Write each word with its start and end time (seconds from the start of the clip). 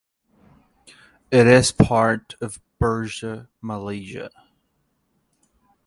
It 1.29 1.45
is 1.45 1.71
part 1.71 2.33
of 2.41 2.59
Bursa 2.81 3.49
Malaysia. 3.61 4.31